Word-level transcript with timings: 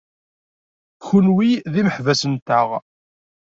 Kenwi 1.05 1.51
d 1.73 1.75
imeḥbas-nteɣ. 1.81 2.69